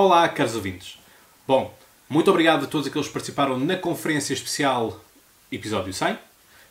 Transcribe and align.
Olá, 0.00 0.28
caros 0.28 0.54
ouvintes. 0.54 0.96
Bom, 1.44 1.76
muito 2.08 2.30
obrigado 2.30 2.62
a 2.62 2.68
todos 2.68 2.86
aqueles 2.86 3.08
que 3.08 3.12
participaram 3.12 3.58
na 3.58 3.76
conferência 3.76 4.32
especial 4.32 5.04
episódio 5.50 5.92
100. 5.92 6.16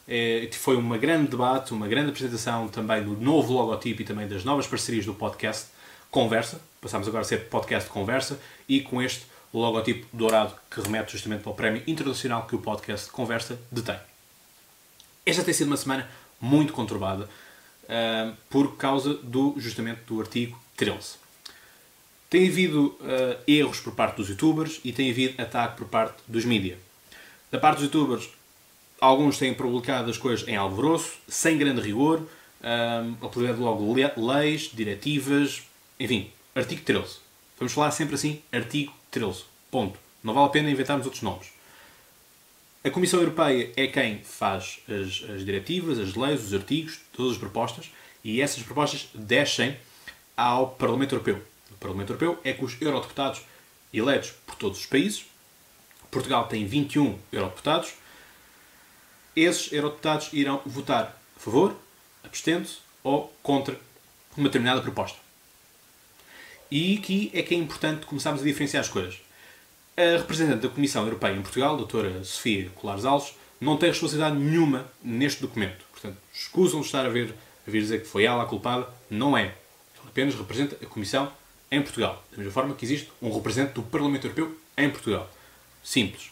É, 0.07 0.49
foi 0.53 0.77
um 0.77 0.97
grande 0.97 1.31
debate, 1.31 1.73
uma 1.73 1.89
grande 1.89 2.11
apresentação 2.11 2.69
também 2.69 3.03
do 3.03 3.17
novo 3.17 3.51
logotipo 3.51 4.01
e 4.01 4.05
também 4.05 4.29
das 4.29 4.45
novas 4.45 4.65
parcerias 4.65 5.05
do 5.05 5.13
podcast 5.13 5.65
Conversa. 6.09 6.61
Passámos 6.79 7.05
agora 7.05 7.23
a 7.23 7.25
ser 7.25 7.49
podcast 7.49 7.89
Conversa 7.89 8.39
e 8.65 8.79
com 8.79 9.01
este 9.01 9.25
logotipo 9.53 10.07
dourado 10.13 10.55
que 10.71 10.79
remete 10.79 11.11
justamente 11.11 11.41
para 11.41 11.51
o 11.51 11.55
prémio 11.55 11.83
internacional 11.85 12.47
que 12.47 12.55
o 12.55 12.59
podcast 12.59 13.11
Conversa 13.11 13.59
detém. 13.69 13.99
Esta 15.25 15.43
tem 15.43 15.53
sido 15.53 15.67
uma 15.67 15.75
semana 15.75 16.09
muito 16.39 16.71
conturbada 16.71 17.25
uh, 17.25 18.33
por 18.49 18.77
causa 18.77 19.15
do, 19.15 19.53
justamente 19.57 19.99
do 20.07 20.21
artigo 20.21 20.57
13. 20.77 21.26
Tem 22.29 22.47
havido 22.47 22.97
uh, 22.99 23.41
erros 23.47 23.79
por 23.79 23.93
parte 23.93 24.17
dos 24.17 24.29
youtubers 24.29 24.81
e 24.83 24.91
tem 24.91 25.09
havido 25.09 25.41
ataque 25.41 25.77
por 25.77 25.87
parte 25.87 26.17
dos 26.27 26.43
mídia. 26.43 26.77
Da 27.49 27.57
parte 27.57 27.77
dos 27.77 27.85
youtubers, 27.85 28.29
alguns 28.99 29.37
têm 29.37 29.53
publicado 29.53 30.09
as 30.09 30.17
coisas 30.17 30.47
em 30.47 30.55
alvoroço, 30.55 31.13
sem 31.27 31.57
grande 31.57 31.81
rigor, 31.81 32.27
um, 32.61 33.25
apelidado 33.25 33.61
logo 33.61 33.93
leis, 33.93 34.69
diretivas, 34.73 35.63
enfim, 35.99 36.29
artigo 36.53 36.81
13. 36.81 37.17
Vamos 37.57 37.73
falar 37.73 37.91
sempre 37.91 38.15
assim, 38.15 38.41
artigo 38.51 38.93
13. 39.11 39.43
Ponto. 39.71 39.97
Não 40.23 40.33
vale 40.33 40.47
a 40.47 40.49
pena 40.49 40.69
inventarmos 40.69 41.05
outros 41.05 41.23
nomes. 41.23 41.47
A 42.83 42.89
Comissão 42.89 43.19
Europeia 43.19 43.71
é 43.75 43.87
quem 43.87 44.19
faz 44.19 44.79
as, 44.87 45.29
as 45.29 45.45
diretivas, 45.45 45.99
as 45.99 46.15
leis, 46.15 46.43
os 46.43 46.53
artigos, 46.53 46.99
todas 47.11 47.33
as 47.33 47.37
propostas, 47.37 47.89
e 48.23 48.41
essas 48.41 48.63
propostas 48.63 49.07
descem 49.13 49.77
ao 50.35 50.71
Parlamento 50.71 51.13
Europeu. 51.13 51.41
Parlamento 51.79 52.09
Europeu 52.09 52.39
é 52.43 52.53
que 52.53 52.63
os 52.63 52.79
eurodeputados 52.81 53.41
eleitos 53.93 54.31
por 54.45 54.55
todos 54.55 54.79
os 54.79 54.85
países, 54.85 55.25
Portugal 56.11 56.47
tem 56.47 56.65
21 56.65 57.17
eurodeputados, 57.31 57.93
esses 59.35 59.71
eurodeputados 59.71 60.29
irão 60.33 60.61
votar 60.65 61.19
a 61.35 61.39
favor, 61.39 61.75
abstendo-se 62.23 62.79
ou 63.03 63.31
contra 63.43 63.79
uma 64.35 64.47
determinada 64.49 64.81
proposta. 64.81 65.17
E 66.69 66.97
aqui 66.97 67.31
é 67.33 67.41
que 67.41 67.53
é 67.53 67.57
importante 67.57 68.05
começarmos 68.05 68.41
a 68.41 68.45
diferenciar 68.45 68.81
as 68.81 68.89
coisas. 68.89 69.21
A 69.95 70.17
representante 70.17 70.67
da 70.67 70.69
Comissão 70.69 71.03
Europeia 71.03 71.33
em 71.33 71.41
Portugal, 71.41 71.77
doutora 71.77 72.23
Sofia 72.23 72.69
Colares 72.75 73.05
Alves, 73.05 73.33
não 73.59 73.77
tem 73.77 73.89
responsabilidade 73.89 74.35
nenhuma 74.35 74.85
neste 75.03 75.41
documento. 75.41 75.85
Portanto, 75.91 76.17
escusam 76.33 76.81
de 76.81 76.85
estar 76.85 77.05
a 77.05 77.09
ver 77.09 77.33
a 77.67 77.71
vir 77.71 77.81
dizer 77.81 78.01
que 78.01 78.07
foi 78.07 78.23
ela 78.23 78.43
a 78.43 78.45
culpada. 78.45 78.87
Não 79.09 79.37
é. 79.37 79.55
Ela 79.97 80.07
apenas 80.07 80.35
representa 80.35 80.77
a 80.83 80.87
Comissão 80.87 81.31
em 81.71 81.81
Portugal. 81.81 82.23
Da 82.31 82.37
mesma 82.37 82.51
forma 82.51 82.75
que 82.75 82.85
existe 82.85 83.11
um 83.21 83.33
representante 83.33 83.73
do 83.73 83.83
Parlamento 83.83 84.25
Europeu 84.25 84.57
em 84.77 84.89
Portugal. 84.89 85.29
Simples. 85.83 86.31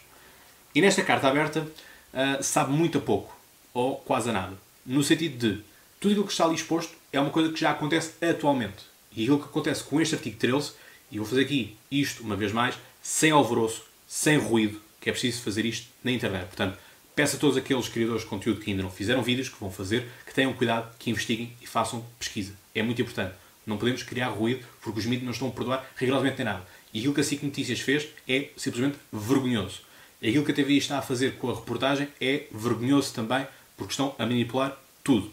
E 0.73 0.81
nesta 0.81 1.03
carta 1.03 1.27
aberta 1.27 1.61
uh, 1.61 2.43
sabe 2.43 2.71
muito 2.71 2.97
a 2.97 3.01
pouco, 3.01 3.35
ou 3.73 3.97
quase 3.97 4.29
a 4.29 4.33
nada. 4.33 4.57
No 4.85 5.03
sentido 5.03 5.37
de 5.37 5.63
tudo 5.99 6.11
aquilo 6.11 6.25
que 6.25 6.31
está 6.31 6.45
ali 6.45 6.55
exposto 6.55 6.93
é 7.11 7.19
uma 7.19 7.29
coisa 7.29 7.51
que 7.51 7.59
já 7.59 7.71
acontece 7.71 8.13
atualmente. 8.23 8.85
E 9.15 9.23
aquilo 9.23 9.39
que 9.39 9.45
acontece 9.45 9.83
com 9.83 10.01
este 10.01 10.15
artigo 10.15 10.37
13, 10.37 10.73
e 11.11 11.17
vou 11.17 11.25
fazer 11.25 11.41
aqui 11.41 11.77
isto 11.89 12.23
uma 12.23 12.35
vez 12.35 12.51
mais, 12.51 12.75
sem 13.01 13.31
alvoroço, 13.31 13.85
sem 14.07 14.37
ruído, 14.37 14.81
que 14.99 15.09
é 15.09 15.13
preciso 15.13 15.41
fazer 15.41 15.65
isto 15.65 15.87
na 16.03 16.11
internet. 16.11 16.47
Portanto, 16.47 16.77
peço 17.15 17.37
a 17.37 17.39
todos 17.39 17.55
aqueles 17.55 17.87
criadores 17.87 18.23
de 18.23 18.27
conteúdo 18.27 18.59
que 18.59 18.69
ainda 18.69 18.83
não 18.83 18.91
fizeram 18.91 19.23
vídeos, 19.23 19.47
que 19.47 19.59
vão 19.59 19.71
fazer, 19.71 20.05
que 20.25 20.33
tenham 20.33 20.53
cuidado, 20.53 20.93
que 20.99 21.09
investiguem 21.09 21.55
e 21.61 21.65
façam 21.65 22.05
pesquisa. 22.19 22.53
É 22.73 22.83
muito 22.83 23.01
importante. 23.01 23.33
Não 23.65 23.77
podemos 23.77 24.03
criar 24.03 24.29
ruído 24.29 24.65
porque 24.81 24.99
os 24.99 25.05
mídias 25.05 25.23
não 25.23 25.31
estão 25.31 25.47
a 25.47 25.51
perdoar 25.51 25.85
rigorosamente 25.95 26.37
nem 26.37 26.45
nada. 26.45 26.65
E 26.93 26.99
aquilo 26.99 27.13
que 27.13 27.21
a 27.21 27.23
SIC 27.23 27.43
Notícias 27.43 27.79
fez 27.79 28.07
é 28.27 28.49
simplesmente 28.55 28.97
vergonhoso. 29.11 29.81
Aquilo 30.21 30.45
que 30.45 30.51
a 30.51 30.55
TVI 30.55 30.77
está 30.77 30.99
a 30.99 31.01
fazer 31.01 31.35
com 31.37 31.49
a 31.49 31.55
reportagem 31.55 32.07
é 32.21 32.45
vergonhoso 32.51 33.13
também 33.13 33.45
porque 33.75 33.91
estão 33.91 34.15
a 34.17 34.25
manipular 34.25 34.77
tudo. 35.03 35.31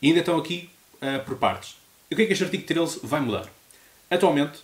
E 0.00 0.08
ainda 0.08 0.20
estão 0.20 0.36
aqui 0.36 0.68
uh, 0.96 1.24
por 1.24 1.36
partes. 1.36 1.76
E 2.10 2.14
o 2.14 2.16
que 2.16 2.22
é 2.22 2.26
que 2.26 2.32
este 2.32 2.44
artigo 2.44 2.64
13 2.64 3.00
vai 3.02 3.20
mudar? 3.20 3.48
Atualmente, 4.10 4.58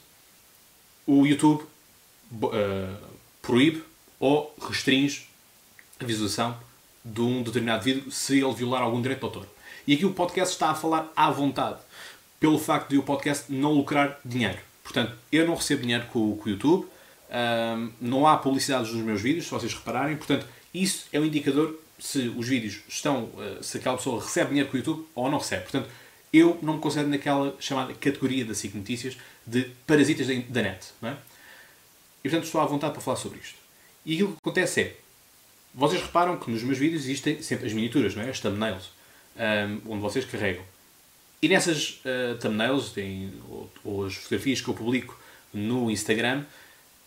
o 1.06 1.26
YouTube 1.26 1.62
uh, 1.62 2.96
proíbe 3.40 3.82
ou 4.20 4.54
restringe 4.60 5.26
a 5.98 6.04
visualização 6.04 6.58
de 7.04 7.20
um 7.20 7.42
determinado 7.42 7.82
vídeo 7.82 8.10
se 8.10 8.38
ele 8.38 8.52
violar 8.52 8.82
algum 8.82 9.00
direito 9.00 9.20
de 9.20 9.24
autor. 9.24 9.46
E 9.86 9.94
aqui 9.94 10.04
o 10.04 10.12
podcast 10.12 10.52
está 10.54 10.70
a 10.70 10.74
falar 10.74 11.10
à 11.16 11.30
vontade, 11.30 11.78
pelo 12.40 12.58
facto 12.58 12.90
de 12.90 12.98
o 12.98 13.02
podcast 13.02 13.52
não 13.52 13.72
lucrar 13.72 14.18
dinheiro. 14.24 14.58
Portanto, 14.82 15.14
eu 15.30 15.46
não 15.46 15.54
recebo 15.54 15.82
dinheiro 15.82 16.06
com, 16.06 16.36
com 16.36 16.48
o 16.48 16.52
YouTube, 16.52 16.86
um, 17.30 17.92
não 18.00 18.26
há 18.26 18.36
publicidades 18.38 18.92
nos 18.92 19.02
meus 19.04 19.20
vídeos, 19.20 19.44
se 19.44 19.50
vocês 19.50 19.74
repararem. 19.74 20.16
Portanto, 20.16 20.46
isso 20.72 21.06
é 21.12 21.20
um 21.20 21.24
indicador 21.24 21.78
se 21.98 22.28
os 22.28 22.48
vídeos 22.48 22.80
estão, 22.88 23.24
uh, 23.24 23.62
se 23.62 23.78
aquela 23.78 23.96
pessoa 23.96 24.22
recebe 24.22 24.50
dinheiro 24.50 24.70
com 24.70 24.76
o 24.76 24.78
YouTube 24.78 25.06
ou 25.14 25.30
não 25.30 25.38
recebe. 25.38 25.62
Portanto, 25.62 25.88
eu 26.32 26.58
não 26.62 26.74
me 26.74 26.80
considero 26.80 27.08
naquela 27.08 27.54
chamada 27.58 27.92
categoria 27.94 28.44
da 28.44 28.54
SIC 28.54 28.74
Notícias 28.74 29.16
de 29.46 29.70
parasitas 29.86 30.26
da 30.26 30.62
net. 30.62 30.88
É? 31.02 31.16
E 32.24 32.28
portanto 32.28 32.44
estou 32.44 32.60
à 32.60 32.66
vontade 32.66 32.92
para 32.92 33.02
falar 33.02 33.16
sobre 33.16 33.38
isto. 33.38 33.56
E 34.04 34.14
aquilo 34.14 34.32
que 34.32 34.38
acontece 34.38 34.80
é, 34.80 34.96
vocês 35.74 36.00
reparam 36.00 36.38
que 36.38 36.50
nos 36.50 36.62
meus 36.62 36.78
vídeos 36.78 37.04
existem 37.04 37.42
sempre 37.42 37.66
as 37.66 37.72
miniaturas, 37.72 38.14
não 38.14 38.22
é? 38.22 38.30
as 38.30 38.40
thumbnails, 38.40 38.90
um, 39.36 39.92
onde 39.92 40.02
vocês 40.02 40.24
carregam. 40.24 40.64
E 41.40 41.48
nessas 41.48 42.00
uh, 42.04 42.36
thumbnails, 42.40 42.90
tem, 42.90 43.32
ou, 43.48 43.70
ou, 43.84 44.06
as 44.06 44.14
fotografias 44.14 44.60
que 44.60 44.68
eu 44.68 44.74
publico 44.74 45.18
no 45.52 45.90
Instagram, 45.90 46.44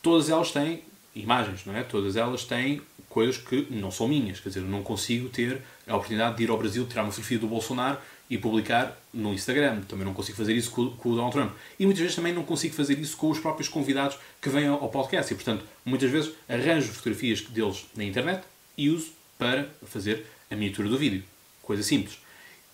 todas 0.02 0.30
elas 0.30 0.52
têm 0.52 0.84
imagens, 1.14 1.66
não 1.66 1.75
é? 1.75 1.84
Todas 1.84 2.16
elas 2.16 2.46
têm 2.46 2.81
coisas 3.09 3.38
que 3.38 3.68
não 3.69 3.92
são 3.92 4.08
minhas. 4.08 4.40
Quer 4.40 4.50
dizer, 4.50 4.62
eu 4.62 4.68
não 4.68 4.84
consigo 4.84 5.28
ter 5.30 5.62
a 5.86 5.96
oportunidade 5.96 6.38
de 6.38 6.44
ir 6.44 6.50
ao 6.50 6.58
Brasil 6.58 6.86
tirar 6.88 7.03
uma 7.03 7.12
fotografia 7.12 7.40
do 7.40 7.47
Bolsonaro 7.47 7.97
e 8.30 8.38
publicar 8.38 8.97
no 9.14 9.34
Instagram. 9.34 9.81
Também 9.81 10.06
não 10.06 10.14
consigo 10.14 10.38
fazer 10.38 10.56
isso 10.56 10.72
com, 10.72 10.92
com, 10.92 11.09
o 11.09 11.16
Donald 11.16 11.34
Trump. 11.34 11.52
E 11.78 11.86
muitas 11.86 12.02
vezes 12.02 12.16
também 12.16 12.34
não 12.34 12.44
consigo 12.44 12.74
fazer 12.74 12.98
isso 12.98 13.18
com 13.18 13.30
os 13.30 13.40
próprios 13.40 13.68
convidados 13.68 14.18
que 14.42 14.48
vêm 14.48 14.68
ao, 14.68 14.88
podcast. 14.88 15.34
E, 15.34 15.36
portanto, 15.36 15.66
muitas 15.84 16.09
vezes 16.09 16.31
arranjo 16.48 16.94
fotografias 16.94 17.42
deles 17.42 17.86
na 17.94 18.06
internet 18.06 18.44
e 18.78 18.90
uso 18.90 19.12
para 19.38 19.69
fazer 19.86 20.25
a 20.50 20.56
miniatura 20.56 20.88
do 20.88 20.98
vídeo. 20.98 21.24
Coisa 21.62 21.84
simples. 21.84 22.18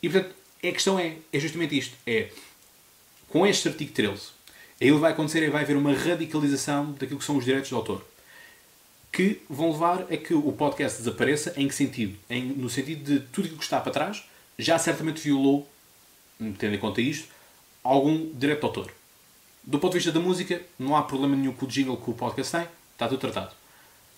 E, 0.03 0.07
portanto, 0.07 0.35
a 0.63 0.71
questão 0.71 0.99
é, 0.99 1.17
é 1.31 1.39
justamente 1.39 1.77
isto. 1.77 1.95
É, 2.05 2.29
com 3.29 3.45
este 3.45 3.67
artigo 3.67 3.91
13, 3.91 4.21
aí 4.81 4.91
vai 4.91 5.11
acontecer 5.11 5.43
é 5.43 5.49
vai 5.49 5.63
haver 5.63 5.75
uma 5.75 5.93
radicalização 5.93 6.93
daquilo 6.93 7.19
que 7.19 7.25
são 7.25 7.37
os 7.37 7.45
direitos 7.45 7.69
de 7.69 7.75
autor. 7.75 8.05
Que 9.11 9.41
vão 9.49 9.71
levar 9.71 10.01
a 10.11 10.17
que 10.17 10.33
o 10.33 10.51
podcast 10.51 10.99
desapareça. 10.99 11.53
Em 11.55 11.67
que 11.67 11.75
sentido? 11.75 12.17
Em, 12.29 12.43
no 12.43 12.69
sentido 12.69 13.03
de 13.03 13.19
tudo 13.27 13.45
aquilo 13.45 13.59
que 13.59 13.63
está 13.63 13.79
para 13.79 13.91
trás 13.91 14.23
já 14.57 14.79
certamente 14.79 15.21
violou, 15.21 15.67
tendo 16.57 16.75
em 16.75 16.79
conta 16.79 17.01
isto, 17.01 17.27
algum 17.83 18.31
direito 18.33 18.59
de 18.59 18.65
autor. 18.65 18.91
Do 19.63 19.79
ponto 19.79 19.91
de 19.91 19.99
vista 19.99 20.11
da 20.11 20.19
música, 20.19 20.61
não 20.79 20.95
há 20.95 21.03
problema 21.03 21.35
nenhum 21.35 21.53
com 21.53 21.65
o 21.65 21.69
jingle 21.69 21.97
que 21.97 22.09
o 22.09 22.13
podcast 22.13 22.51
tem, 22.51 22.67
está 22.93 23.07
tudo 23.07 23.19
tratado. 23.19 23.51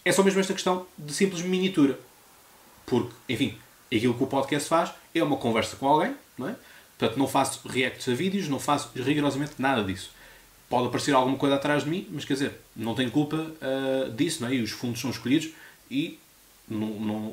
É 0.05 0.11
só 0.11 0.23
mesmo 0.23 0.39
esta 0.39 0.53
questão 0.53 0.85
de 0.97 1.13
simples 1.13 1.41
miniatura. 1.41 1.99
Porque, 2.85 3.13
enfim, 3.27 3.57
aquilo 3.87 4.13
que 4.13 4.23
o 4.23 4.27
podcast 4.27 4.69
faz 4.69 4.91
é 5.13 5.21
uma 5.23 5.37
conversa 5.37 5.75
com 5.75 5.87
alguém, 5.87 6.15
não 6.39 6.49
é? 6.49 6.55
Portanto, 6.97 7.17
não 7.17 7.27
faço 7.27 7.67
reacts 7.67 8.09
a 8.09 8.13
vídeos, 8.13 8.47
não 8.47 8.59
faço 8.59 8.91
rigorosamente 8.95 9.53
nada 9.57 9.83
disso. 9.83 10.11
Pode 10.69 10.87
aparecer 10.87 11.13
alguma 11.13 11.37
coisa 11.37 11.55
atrás 11.55 11.83
de 11.83 11.89
mim, 11.89 12.07
mas 12.11 12.25
quer 12.25 12.33
dizer, 12.33 12.53
não 12.75 12.93
tenho 12.93 13.09
culpa 13.09 13.37
uh, 13.37 14.11
disso, 14.11 14.41
não 14.41 14.49
é? 14.49 14.55
E 14.55 14.61
os 14.61 14.71
fundos 14.71 14.99
são 14.99 15.09
escolhidos 15.09 15.49
e 15.89 16.19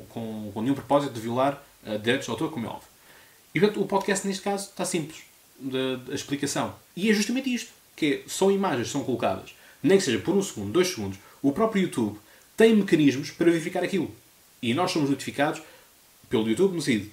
com, 0.09 0.51
com 0.53 0.61
nenhum 0.61 0.73
propósito 0.73 1.13
de 1.13 1.19
violar 1.19 1.61
uh, 1.85 1.99
direitos 1.99 2.25
de 2.25 2.31
autor, 2.31 2.49
como 2.49 2.65
é 2.65 2.69
óbvio. 2.69 2.87
E 3.53 3.59
portanto, 3.59 3.81
o 3.81 3.85
podcast 3.85 4.25
neste 4.25 4.41
caso 4.41 4.69
está 4.69 4.85
simples, 4.85 5.23
da 5.59 6.13
explicação. 6.13 6.75
E 6.95 7.09
é 7.09 7.13
justamente 7.13 7.53
isto, 7.53 7.71
que 7.95 8.23
é, 8.25 8.29
são 8.29 8.51
imagens 8.51 8.87
que 8.87 8.93
são 8.93 9.03
colocadas, 9.03 9.53
nem 9.83 9.97
que 9.97 10.03
seja 10.03 10.19
por 10.19 10.35
um 10.35 10.41
segundo, 10.41 10.71
dois 10.71 10.87
segundos, 10.87 11.19
o 11.41 11.51
próprio 11.51 11.83
YouTube 11.83 12.19
tem 12.55 12.75
mecanismos 12.75 13.31
para 13.31 13.51
verificar 13.51 13.83
aquilo. 13.83 14.13
E 14.61 14.73
nós 14.73 14.91
somos 14.91 15.09
notificados 15.09 15.61
pelo 16.29 16.47
YouTube 16.47 16.75
no 16.75 16.81
sentido, 16.81 17.11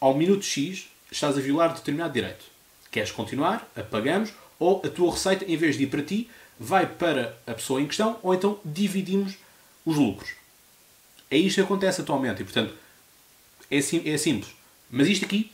ao 0.00 0.14
minuto 0.14 0.44
X 0.44 0.88
estás 1.10 1.36
a 1.36 1.40
violar 1.40 1.74
determinado 1.74 2.12
direito. 2.12 2.44
Queres 2.90 3.10
continuar? 3.10 3.70
Apagamos. 3.76 4.32
Ou 4.58 4.80
a 4.84 4.88
tua 4.88 5.12
receita, 5.12 5.44
em 5.44 5.56
vez 5.56 5.76
de 5.76 5.84
ir 5.84 5.88
para 5.88 6.02
ti, 6.02 6.30
vai 6.58 6.86
para 6.86 7.36
a 7.46 7.52
pessoa 7.52 7.80
em 7.80 7.86
questão, 7.86 8.18
ou 8.22 8.34
então 8.34 8.58
dividimos 8.64 9.34
os 9.84 9.96
lucros. 9.96 10.30
É 11.30 11.36
isto 11.36 11.56
que 11.56 11.60
acontece 11.60 12.00
atualmente. 12.00 12.40
E, 12.40 12.44
portanto, 12.44 12.74
é, 13.70 13.80
sim, 13.80 14.02
é 14.08 14.16
simples. 14.16 14.52
Mas 14.90 15.08
isto 15.08 15.24
aqui 15.24 15.52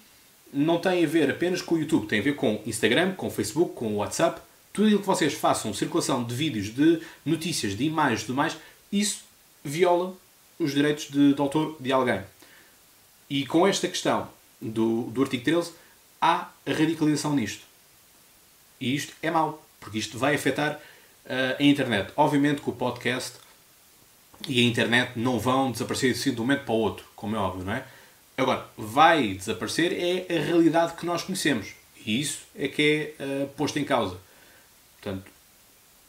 não 0.52 0.78
tem 0.78 1.04
a 1.04 1.08
ver 1.08 1.31
apenas 1.31 1.62
com 1.62 1.75
o 1.75 1.78
YouTube, 1.78 2.06
tem 2.06 2.20
a 2.20 2.22
ver 2.22 2.37
com 2.37 2.62
Instagram, 2.66 3.14
com 3.14 3.31
Facebook, 3.31 3.75
com 3.75 3.96
WhatsApp. 3.96 4.40
Tudo 4.72 4.87
aquilo 4.87 5.00
que 5.00 5.06
vocês 5.06 5.34
façam, 5.34 5.75
circulação 5.75 6.22
de 6.25 6.34
vídeos, 6.34 6.75
de 6.75 7.00
notícias, 7.25 7.76
de 7.76 7.84
imagens 7.84 8.22
e 8.22 8.26
tudo 8.26 8.37
mais, 8.37 8.56
isso 8.90 9.25
viola 9.64 10.14
os 10.58 10.72
direitos 10.72 11.08
de, 11.10 11.34
de 11.34 11.40
autor 11.40 11.76
de 11.81 11.93
alguém. 11.93 12.22
E 13.28 13.46
com 13.46 13.66
esta 13.66 13.88
questão 13.88 14.28
do, 14.62 15.03
do 15.11 15.23
artigo 15.23 15.44
13, 15.44 15.73
há 16.20 16.50
radicalização 16.67 17.35
nisto. 17.35 17.64
E 18.81 18.94
isto 18.94 19.12
é 19.20 19.31
mau, 19.31 19.64
porque 19.81 19.99
isto 19.99 20.17
vai 20.19 20.35
afetar 20.35 20.81
uh, 21.26 21.56
a 21.59 21.62
internet. 21.62 22.12
Obviamente 22.17 22.62
que 22.62 22.70
o 22.70 22.73
podcast 22.73 23.37
e 24.49 24.61
a 24.61 24.62
internet 24.62 25.12
não 25.17 25.38
vão 25.38 25.70
desaparecer 25.70 26.12
assim 26.12 26.32
de 26.32 26.41
um 26.41 26.44
momento 26.44 26.64
para 26.64 26.75
o 26.75 26.79
outro, 26.79 27.05
como 27.14 27.37
é 27.37 27.38
óbvio, 27.38 27.64
não 27.64 27.73
é? 27.73 27.85
Agora, 28.37 28.67
vai 28.76 29.35
desaparecer 29.35 29.93
é 29.93 30.37
a 30.37 30.41
realidade 30.41 30.94
que 30.94 31.05
nós 31.05 31.23
conhecemos. 31.23 31.75
E 32.05 32.20
isso 32.20 32.41
é 32.56 32.67
que 32.67 33.15
é 33.19 33.25
uh, 33.25 33.49
posto 33.49 33.79
em 33.79 33.85
causa. 33.85 34.17
Portanto, 35.00 35.31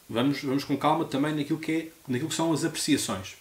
vamos, 0.10 0.42
vamos 0.42 0.64
com 0.64 0.78
calma 0.78 1.06
também 1.06 1.34
naquilo 1.36 1.60
que, 1.60 1.72
é, 1.72 1.88
naquilo 2.08 2.30
que 2.30 2.36
são 2.36 2.52
as 2.52 2.64
apreciações. 2.64 3.36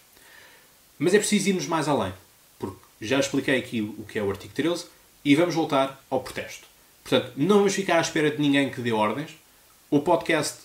Mas 0.99 1.13
é 1.13 1.17
preciso 1.17 1.49
irmos 1.49 1.65
mais 1.65 1.87
além. 1.87 2.13
Porque 2.59 2.77
já 3.01 3.19
expliquei 3.19 3.57
aqui 3.57 3.81
o 3.81 4.03
que 4.03 4.19
é 4.19 4.23
o 4.23 4.29
artigo 4.29 4.53
13 4.53 4.85
e 5.23 5.35
vamos 5.35 5.55
voltar 5.55 6.03
ao 6.09 6.21
protesto. 6.21 6.67
Portanto, 7.03 7.33
não 7.35 7.57
vamos 7.57 7.73
ficar 7.73 7.97
à 7.97 8.01
espera 8.01 8.31
de 8.31 8.41
ninguém 8.41 8.69
que 8.69 8.81
dê 8.81 8.91
ordens. 8.91 9.31
O 9.89 9.99
podcast 9.99 10.59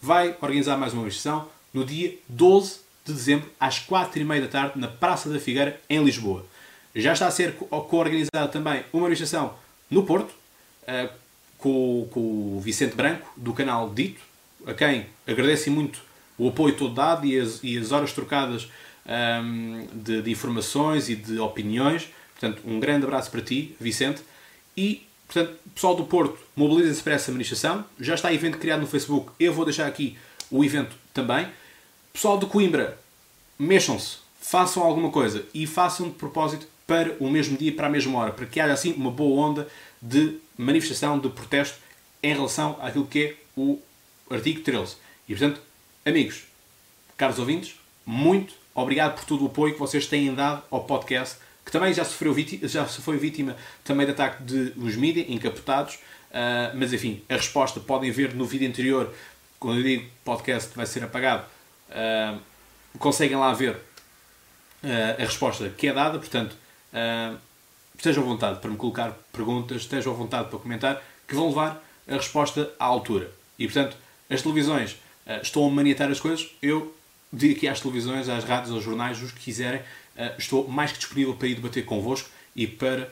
vai 0.00 0.36
organizar 0.40 0.76
mais 0.76 0.92
uma 0.92 1.02
manifestação 1.02 1.48
no 1.72 1.84
dia 1.84 2.14
12 2.28 2.80
de 3.04 3.12
dezembro, 3.12 3.50
às 3.60 3.78
4h30 3.80 4.40
da 4.40 4.48
tarde, 4.48 4.78
na 4.78 4.88
Praça 4.88 5.28
da 5.28 5.38
Figueira, 5.38 5.80
em 5.88 6.02
Lisboa. 6.02 6.46
Já 6.94 7.12
está 7.12 7.26
a 7.26 7.30
ser 7.30 7.54
co-organizada 7.54 8.48
também 8.48 8.84
uma 8.92 9.04
manifestação 9.04 9.54
no 9.90 10.04
Porto, 10.04 10.30
uh, 10.30 11.12
com, 11.58 12.08
com, 12.10 12.20
o 12.56 12.60
Vicente 12.60 12.94
Branco, 12.94 13.30
do 13.36 13.52
canal 13.52 13.90
Dito, 13.90 14.20
a 14.66 14.74
quem 14.74 15.06
agradecem 15.26 15.72
muito 15.72 16.00
o 16.38 16.48
apoio 16.48 16.76
todo 16.76 16.94
dado 16.94 17.26
e 17.26 17.38
as, 17.38 17.60
e 17.62 17.76
as 17.78 17.92
horas 17.92 18.12
trocadas 18.12 18.64
um, 18.64 19.10
ehm, 19.12 19.86
de, 19.92 20.22
de, 20.22 20.30
informações 20.30 21.08
e 21.08 21.16
de 21.16 21.38
opiniões. 21.38 22.08
Portanto, 22.44 22.62
um 22.66 22.78
grande 22.78 23.04
abraço 23.04 23.30
para 23.30 23.40
ti, 23.40 23.74
Vicente. 23.80 24.22
E, 24.76 25.06
portanto, 25.26 25.58
pessoal 25.74 25.94
do 25.94 26.04
Porto, 26.04 26.38
mobiliza-se 26.54 27.02
para 27.02 27.14
essa 27.14 27.32
manifestação. 27.32 27.84
Já 27.98 28.14
está 28.14 28.32
evento 28.32 28.58
criado 28.58 28.80
no 28.80 28.86
Facebook. 28.86 29.32
Eu 29.40 29.54
vou 29.54 29.64
deixar 29.64 29.86
aqui 29.86 30.18
o 30.50 30.62
evento 30.62 30.94
também. 31.14 31.48
Pessoal 32.12 32.38
de 32.38 32.46
Coimbra, 32.46 32.98
mexam-se, 33.58 34.18
façam 34.40 34.82
alguma 34.82 35.10
coisa 35.10 35.44
e 35.54 35.66
façam 35.66 36.08
de 36.08 36.14
propósito 36.14 36.66
para 36.86 37.16
o 37.18 37.30
mesmo 37.30 37.56
dia, 37.56 37.72
para 37.72 37.86
a 37.86 37.90
mesma 37.90 38.18
hora, 38.18 38.32
para 38.32 38.44
que 38.44 38.60
haja 38.60 38.74
assim 38.74 38.92
uma 38.92 39.10
boa 39.10 39.48
onda 39.48 39.66
de 40.02 40.38
manifestação, 40.58 41.18
de 41.18 41.30
protesto 41.30 41.78
em 42.22 42.34
relação 42.34 42.78
àquilo 42.82 43.06
que 43.06 43.24
é 43.24 43.36
o 43.56 43.80
artigo 44.28 44.60
13. 44.60 44.96
E 45.26 45.34
portanto, 45.34 45.62
amigos, 46.04 46.44
caros 47.16 47.38
ouvintes, 47.38 47.74
muito 48.04 48.52
obrigado 48.74 49.14
por 49.14 49.24
todo 49.24 49.44
o 49.44 49.46
apoio 49.46 49.72
que 49.72 49.80
vocês 49.80 50.06
têm 50.06 50.34
dado 50.34 50.62
ao 50.70 50.84
podcast, 50.84 51.38
que 51.64 51.72
também 51.72 51.92
já 51.94 52.04
sofreu 52.04 52.34
vítima, 52.34 52.68
já 52.68 52.84
foi 52.84 53.16
vítima 53.16 53.56
também 53.82 54.06
de 54.06 54.12
ataque 54.12 54.42
de 54.42 54.72
os 54.76 54.96
mídias 54.96 55.26
encapotados, 55.28 55.94
uh, 55.94 56.74
mas 56.74 56.92
enfim, 56.92 57.22
a 57.28 57.34
resposta 57.34 57.80
podem 57.80 58.10
ver 58.10 58.34
no 58.34 58.44
vídeo 58.44 58.68
anterior, 58.68 59.12
quando 59.58 59.78
eu 59.78 59.82
digo 59.82 60.10
podcast 60.24 60.76
vai 60.76 60.86
ser 60.86 61.02
apagado, 61.04 61.44
uh, 61.90 62.38
conseguem 62.98 63.36
lá 63.36 63.52
ver 63.52 63.74
uh, 63.74 63.78
a 65.18 65.24
resposta 65.24 65.68
que 65.70 65.88
é 65.88 65.92
dada, 65.92 66.18
portanto, 66.18 66.56
estejam 67.96 68.22
à 68.22 68.26
vontade 68.26 68.60
para 68.60 68.70
me 68.70 68.76
colocar 68.76 69.12
perguntas, 69.32 69.82
estejam 69.82 70.12
à 70.12 70.16
vontade 70.16 70.48
para 70.48 70.58
comentar, 70.58 71.02
que 71.26 71.34
vão 71.34 71.48
levar 71.48 71.82
a 72.06 72.14
resposta 72.14 72.70
à 72.78 72.84
altura. 72.84 73.30
E, 73.58 73.66
portanto, 73.66 73.96
as 74.28 74.42
televisões 74.42 74.92
uh, 75.26 75.40
estão 75.42 75.66
a 75.66 75.70
maniatar 75.70 76.10
as 76.10 76.20
coisas, 76.20 76.48
eu 76.62 76.94
digo 77.32 77.56
aqui 77.56 77.68
às 77.68 77.80
televisões, 77.80 78.28
às 78.28 78.44
rádios, 78.44 78.72
aos 78.72 78.84
jornais, 78.84 79.20
os 79.22 79.32
que 79.32 79.40
quiserem, 79.40 79.82
estou 80.38 80.68
mais 80.68 80.92
que 80.92 80.98
disponível 80.98 81.34
para 81.34 81.48
ir 81.48 81.54
debater 81.54 81.84
convosco 81.84 82.28
e 82.54 82.66
para 82.66 83.10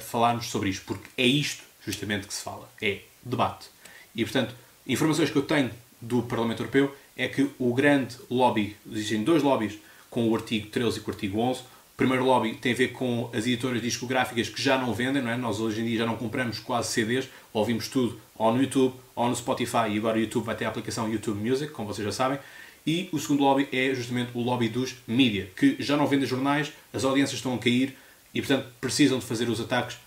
falarmos 0.00 0.46
sobre 0.46 0.70
isto, 0.70 0.84
porque 0.86 1.08
é 1.16 1.26
isto 1.26 1.62
justamente 1.84 2.26
que 2.26 2.34
se 2.34 2.42
fala, 2.42 2.68
é 2.80 3.00
debate. 3.22 3.68
E, 4.14 4.24
portanto, 4.24 4.54
informações 4.86 5.30
que 5.30 5.36
eu 5.36 5.42
tenho 5.42 5.70
do 6.00 6.22
Parlamento 6.22 6.60
Europeu 6.60 6.94
é 7.16 7.28
que 7.28 7.48
o 7.58 7.72
grande 7.74 8.16
lobby, 8.30 8.76
existem 8.90 9.22
dois 9.22 9.42
lobbies 9.42 9.78
com 10.10 10.28
o 10.28 10.34
artigo 10.34 10.68
13 10.68 10.98
e 10.98 11.00
com 11.00 11.10
o 11.10 11.14
artigo 11.14 11.38
11. 11.38 11.60
O 11.60 11.64
primeiro 11.96 12.24
lobby 12.24 12.54
tem 12.54 12.72
a 12.72 12.74
ver 12.74 12.88
com 12.88 13.30
as 13.32 13.46
editoras 13.46 13.80
discográficas 13.80 14.48
que 14.48 14.60
já 14.60 14.76
não 14.78 14.92
vendem, 14.92 15.22
não 15.22 15.30
é? 15.30 15.36
Nós 15.36 15.60
hoje 15.60 15.80
em 15.80 15.84
dia 15.86 15.98
já 15.98 16.06
não 16.06 16.16
compramos 16.16 16.58
quase 16.58 16.92
CDs, 16.92 17.28
ouvimos 17.52 17.88
tudo 17.88 18.20
ou 18.34 18.52
no 18.52 18.62
YouTube 18.62 18.94
ou 19.14 19.28
no 19.28 19.34
Spotify 19.34 19.88
e 19.90 19.98
agora 19.98 20.18
o 20.18 20.20
YouTube 20.20 20.44
vai 20.44 20.54
ter 20.54 20.66
a 20.66 20.68
aplicação 20.68 21.10
YouTube 21.10 21.38
Music, 21.38 21.72
como 21.72 21.88
vocês 21.88 22.04
já 22.04 22.12
sabem. 22.12 22.38
E 22.86 23.08
o 23.12 23.18
segundo 23.18 23.42
lobby 23.42 23.68
é 23.72 23.92
justamente 23.94 24.30
o 24.32 24.40
lobby 24.40 24.68
dos 24.68 24.94
mídia, 25.06 25.50
que 25.56 25.76
já 25.80 25.96
não 25.96 26.06
vendem 26.06 26.26
jornais, 26.26 26.72
as 26.92 27.04
audiências 27.04 27.38
estão 27.38 27.54
a 27.54 27.58
cair 27.58 27.96
e, 28.32 28.40
portanto, 28.40 28.68
precisam 28.80 29.18
de 29.18 29.24
fazer 29.24 29.48
os 29.48 29.60
ataques 29.60 29.98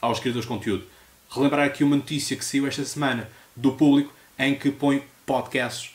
aos 0.00 0.20
criadores 0.20 0.44
de 0.44 0.52
conteúdo. 0.52 0.84
Relembrar 1.30 1.66
aqui 1.66 1.82
uma 1.82 1.96
notícia 1.96 2.36
que 2.36 2.44
saiu 2.44 2.66
esta 2.66 2.84
semana 2.84 3.28
do 3.54 3.72
público 3.72 4.12
em 4.38 4.54
que 4.54 4.70
põe 4.70 5.02
podcasts, 5.24 5.90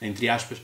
entre 0.00 0.28
aspas, 0.28 0.62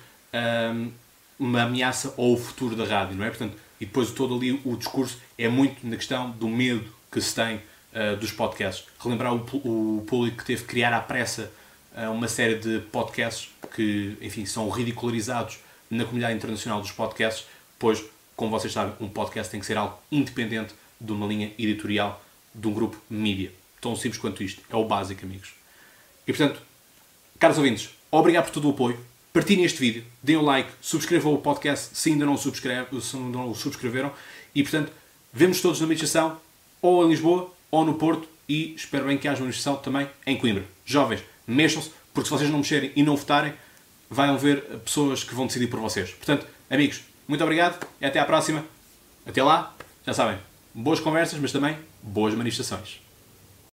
uma 1.39 1.63
ameaça 1.63 2.15
ao 2.17 2.37
futuro 2.37 2.75
da 2.75 2.85
rádio, 2.85 3.17
não 3.17 3.25
é? 3.25 3.29
Portanto, 3.29 3.57
e 3.81 3.87
depois 3.87 4.11
todo 4.11 4.35
ali 4.35 4.61
o 4.65 4.77
discurso 4.77 5.19
é 5.37 5.49
muito 5.49 5.87
na 5.87 5.97
questão 5.97 6.31
do 6.31 6.49
medo 6.49 6.93
que 7.13 7.21
se 7.21 7.35
tem 7.35 7.57
uh, 7.57 8.17
dos 8.17 8.33
podcasts. 8.33 8.87
Relembrar 8.99 9.35
o, 9.35 10.05
público 10.07 10.39
que 10.39 10.45
teve 10.45 10.63
que 10.63 10.69
criar 10.69 10.93
à 10.93 11.01
pressa 11.01 11.53
uma 11.94 12.29
série 12.29 12.56
de 12.56 12.81
podcasts 12.93 13.50
que, 13.75 14.17
enfim, 14.20 14.46
são 14.46 14.69
ridicularizados 14.69 15.58
na 15.90 16.05
comunidade 16.05 16.35
internacional 16.35 16.81
dos 16.81 16.93
podcasts, 16.93 17.46
pois, 17.79 18.05
como 18.37 18.50
vocês 18.50 18.73
sabem, 18.73 18.94
um 19.00 19.08
podcast 19.08 19.50
tem 19.50 19.61
que 19.61 19.67
ser 19.67 19.76
algo 19.76 19.99
independente 20.11 20.75
de 21.00 21.12
uma 21.12 21.26
linha 21.26 21.52
editorial 21.58 22.23
de 22.55 22.67
um 22.69 22.73
grupo 22.73 22.99
mídia. 23.08 23.52
Tão 23.81 23.96
simples 23.96 24.20
quanto 24.20 24.43
isto. 24.43 24.62
É 24.70 24.76
o 24.76 24.85
básico, 24.85 25.25
amigos. 25.25 25.52
E, 26.26 26.32
portanto, 26.32 26.61
caros 27.38 27.56
ouvintes, 27.56 27.90
obrigado 28.11 28.44
por 28.44 28.52
todo 28.52 28.69
o 28.69 28.70
apoio 28.70 28.99
partilhem 29.38 29.64
este 29.64 29.79
vídeo, 29.79 30.05
deem 30.20 30.37
um 30.37 30.43
like, 30.43 30.69
subscrevam 30.81 31.32
o 31.32 31.38
podcast 31.38 31.96
se 31.96 32.11
ainda 32.11 32.26
não, 32.26 32.37
subscreve, 32.37 33.00
se 33.00 33.17
ainda 33.17 33.38
não 33.38 33.49
o 33.49 33.55
subscreveram 33.55 34.12
e, 34.52 34.64
portanto, 34.64 34.90
vemos 35.32 35.61
todos 35.61 35.81
na 35.81 35.87
manifestação, 35.87 36.40
ou 36.82 37.05
em 37.05 37.11
Lisboa, 37.11 37.52
ou 37.70 37.85
no 37.85 37.94
Porto 37.94 38.29
e 38.49 38.75
espero 38.75 39.06
bem 39.06 39.17
que 39.17 39.29
haja 39.29 39.38
uma 39.38 39.44
manifestação 39.44 39.76
também 39.76 40.08
em 40.26 40.37
Coimbra. 40.37 40.64
Jovens, 40.85 41.23
mexam-se, 41.49 41.91
porque 42.12 42.29
se 42.29 42.35
vocês 42.35 42.50
não 42.50 42.59
mexerem 42.59 42.93
e 42.95 43.03
não 43.03 43.17
votarem, 43.17 43.55
vão 44.11 44.35
haver 44.35 44.62
pessoas 44.85 45.25
que 45.25 45.35
vão 45.35 45.47
decidir 45.47 45.67
por 45.69 45.81
vocês. 45.81 46.11
Portanto, 46.11 46.47
amigos, 46.71 47.03
muito 47.27 47.43
obrigado 47.43 47.87
e 48.00 48.06
até 48.06 48.19
à 48.19 48.25
próxima. 48.25 48.65
Até 49.27 49.43
lá, 49.43 49.75
já 50.06 50.15
sabem, 50.15 50.39
boas 50.75 51.00
conversas, 51.00 51.39
mas 51.39 51.53
também 51.53 51.77
boas 52.03 52.35
manifestações. 52.35 53.00